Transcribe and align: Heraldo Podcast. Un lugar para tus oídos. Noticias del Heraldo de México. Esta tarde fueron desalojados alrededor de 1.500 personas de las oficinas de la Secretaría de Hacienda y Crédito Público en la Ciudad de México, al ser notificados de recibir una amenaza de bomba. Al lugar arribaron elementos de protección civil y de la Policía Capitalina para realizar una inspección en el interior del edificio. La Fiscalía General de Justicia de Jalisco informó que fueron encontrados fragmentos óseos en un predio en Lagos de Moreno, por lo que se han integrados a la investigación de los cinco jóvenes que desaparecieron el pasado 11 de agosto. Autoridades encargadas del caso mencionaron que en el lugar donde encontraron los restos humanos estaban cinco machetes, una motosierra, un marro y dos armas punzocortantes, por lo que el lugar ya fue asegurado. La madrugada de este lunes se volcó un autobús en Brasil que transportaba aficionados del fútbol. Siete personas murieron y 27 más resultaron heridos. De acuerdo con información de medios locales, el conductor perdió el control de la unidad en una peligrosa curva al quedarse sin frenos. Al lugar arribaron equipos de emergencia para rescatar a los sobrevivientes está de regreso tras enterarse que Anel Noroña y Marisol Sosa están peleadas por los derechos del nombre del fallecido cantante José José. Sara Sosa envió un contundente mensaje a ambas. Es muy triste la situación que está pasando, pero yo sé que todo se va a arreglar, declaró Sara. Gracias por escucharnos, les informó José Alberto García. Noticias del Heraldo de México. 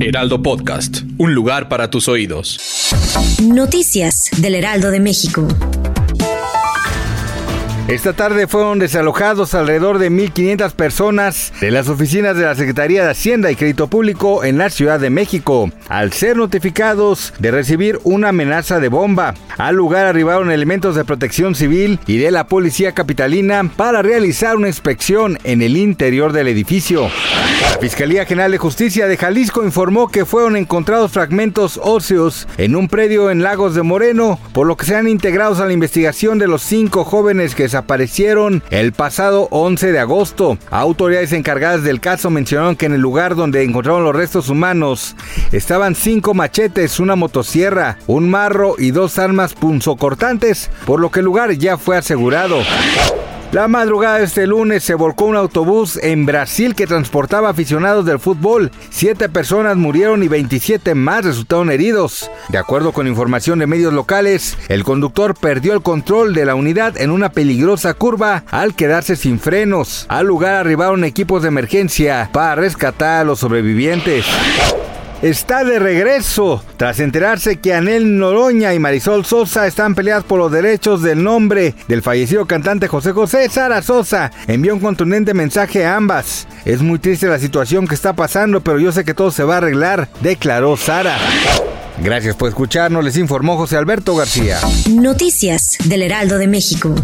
Heraldo 0.00 0.42
Podcast. 0.42 1.02
Un 1.18 1.34
lugar 1.34 1.68
para 1.68 1.90
tus 1.90 2.06
oídos. 2.06 2.92
Noticias 3.42 4.30
del 4.38 4.54
Heraldo 4.54 4.92
de 4.92 5.00
México. 5.00 5.48
Esta 7.88 8.12
tarde 8.12 8.46
fueron 8.46 8.78
desalojados 8.78 9.54
alrededor 9.54 9.98
de 9.98 10.10
1.500 10.10 10.72
personas 10.72 11.52
de 11.60 11.70
las 11.70 11.88
oficinas 11.88 12.36
de 12.36 12.44
la 12.44 12.54
Secretaría 12.54 13.02
de 13.02 13.10
Hacienda 13.10 13.50
y 13.50 13.56
Crédito 13.56 13.88
Público 13.88 14.44
en 14.44 14.58
la 14.58 14.68
Ciudad 14.68 15.00
de 15.00 15.08
México, 15.08 15.70
al 15.88 16.12
ser 16.12 16.36
notificados 16.36 17.32
de 17.38 17.50
recibir 17.50 17.98
una 18.04 18.28
amenaza 18.28 18.78
de 18.78 18.88
bomba. 18.88 19.34
Al 19.56 19.74
lugar 19.74 20.04
arribaron 20.04 20.50
elementos 20.50 20.96
de 20.96 21.06
protección 21.06 21.54
civil 21.54 21.98
y 22.06 22.18
de 22.18 22.30
la 22.30 22.46
Policía 22.46 22.92
Capitalina 22.92 23.68
para 23.74 24.02
realizar 24.02 24.56
una 24.56 24.68
inspección 24.68 25.38
en 25.44 25.62
el 25.62 25.76
interior 25.76 26.32
del 26.32 26.48
edificio. 26.48 27.08
La 27.68 27.82
Fiscalía 27.82 28.26
General 28.26 28.50
de 28.50 28.58
Justicia 28.58 29.06
de 29.06 29.16
Jalisco 29.16 29.64
informó 29.64 30.08
que 30.08 30.24
fueron 30.24 30.56
encontrados 30.56 31.12
fragmentos 31.12 31.78
óseos 31.80 32.48
en 32.56 32.74
un 32.74 32.88
predio 32.88 33.30
en 33.30 33.44
Lagos 33.44 33.76
de 33.76 33.82
Moreno, 33.82 34.40
por 34.52 34.66
lo 34.66 34.76
que 34.76 34.84
se 34.84 34.96
han 34.96 35.06
integrados 35.06 35.60
a 35.60 35.66
la 35.66 35.72
investigación 35.72 36.38
de 36.40 36.48
los 36.48 36.62
cinco 36.62 37.04
jóvenes 37.04 37.54
que 37.54 37.62
desaparecieron 37.64 38.64
el 38.70 38.92
pasado 38.92 39.46
11 39.52 39.92
de 39.92 39.98
agosto. 40.00 40.58
Autoridades 40.70 41.32
encargadas 41.32 41.84
del 41.84 42.00
caso 42.00 42.30
mencionaron 42.30 42.74
que 42.74 42.86
en 42.86 42.94
el 42.94 43.00
lugar 43.00 43.36
donde 43.36 43.62
encontraron 43.62 44.02
los 44.02 44.16
restos 44.16 44.48
humanos 44.48 45.14
estaban 45.52 45.94
cinco 45.94 46.34
machetes, 46.34 46.98
una 46.98 47.14
motosierra, 47.14 47.98
un 48.08 48.28
marro 48.28 48.74
y 48.76 48.90
dos 48.90 49.20
armas 49.20 49.54
punzocortantes, 49.54 50.70
por 50.84 50.98
lo 50.98 51.10
que 51.10 51.20
el 51.20 51.26
lugar 51.26 51.52
ya 51.52 51.78
fue 51.78 51.96
asegurado. 51.96 52.58
La 53.50 53.66
madrugada 53.66 54.18
de 54.18 54.24
este 54.24 54.46
lunes 54.46 54.84
se 54.84 54.94
volcó 54.94 55.24
un 55.24 55.34
autobús 55.34 55.98
en 56.02 56.26
Brasil 56.26 56.74
que 56.74 56.86
transportaba 56.86 57.48
aficionados 57.48 58.04
del 58.04 58.18
fútbol. 58.18 58.70
Siete 58.90 59.30
personas 59.30 59.78
murieron 59.78 60.22
y 60.22 60.28
27 60.28 60.94
más 60.94 61.24
resultaron 61.24 61.70
heridos. 61.70 62.30
De 62.50 62.58
acuerdo 62.58 62.92
con 62.92 63.06
información 63.06 63.58
de 63.58 63.66
medios 63.66 63.94
locales, 63.94 64.58
el 64.68 64.84
conductor 64.84 65.34
perdió 65.34 65.72
el 65.72 65.80
control 65.80 66.34
de 66.34 66.44
la 66.44 66.54
unidad 66.54 67.00
en 67.00 67.10
una 67.10 67.30
peligrosa 67.30 67.94
curva 67.94 68.44
al 68.50 68.74
quedarse 68.74 69.16
sin 69.16 69.40
frenos. 69.40 70.04
Al 70.10 70.26
lugar 70.26 70.56
arribaron 70.56 71.04
equipos 71.04 71.40
de 71.40 71.48
emergencia 71.48 72.28
para 72.30 72.54
rescatar 72.56 73.22
a 73.22 73.24
los 73.24 73.38
sobrevivientes 73.38 74.26
está 75.22 75.64
de 75.64 75.78
regreso 75.78 76.62
tras 76.76 77.00
enterarse 77.00 77.56
que 77.56 77.74
Anel 77.74 78.18
Noroña 78.18 78.74
y 78.74 78.78
Marisol 78.78 79.24
Sosa 79.24 79.66
están 79.66 79.94
peleadas 79.94 80.24
por 80.24 80.38
los 80.38 80.52
derechos 80.52 81.02
del 81.02 81.22
nombre 81.22 81.74
del 81.88 82.02
fallecido 82.02 82.46
cantante 82.46 82.88
José 82.88 83.12
José. 83.12 83.48
Sara 83.48 83.82
Sosa 83.82 84.30
envió 84.46 84.74
un 84.74 84.80
contundente 84.80 85.34
mensaje 85.34 85.84
a 85.84 85.96
ambas. 85.96 86.46
Es 86.64 86.82
muy 86.82 86.98
triste 86.98 87.26
la 87.26 87.38
situación 87.38 87.86
que 87.86 87.94
está 87.94 88.12
pasando, 88.12 88.60
pero 88.60 88.78
yo 88.78 88.92
sé 88.92 89.04
que 89.04 89.14
todo 89.14 89.30
se 89.30 89.44
va 89.44 89.54
a 89.54 89.58
arreglar, 89.58 90.08
declaró 90.20 90.76
Sara. 90.76 91.16
Gracias 92.02 92.36
por 92.36 92.48
escucharnos, 92.48 93.02
les 93.04 93.16
informó 93.16 93.56
José 93.56 93.76
Alberto 93.76 94.14
García. 94.14 94.58
Noticias 94.88 95.78
del 95.84 96.02
Heraldo 96.02 96.38
de 96.38 96.46
México. 96.46 96.94